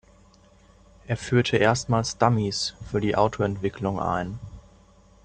Er 1.05 1.15
führte 1.15 1.57
erstmals 1.57 2.17
Dummys 2.17 2.73
für 2.89 2.99
die 2.99 3.15
Auto-Entwicklung 3.15 3.99
ein. 3.99 4.39